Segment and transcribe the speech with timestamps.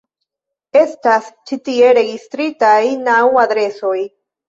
[0.81, 2.75] Estas ĉi tie registritaj
[3.07, 3.97] naŭ adresoj.